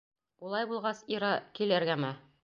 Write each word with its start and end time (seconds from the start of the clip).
Улай 0.45 0.63
булғас, 0.71 1.03
Ира, 1.17 1.29
кил 1.59 1.75
эргәмә. 1.81 2.11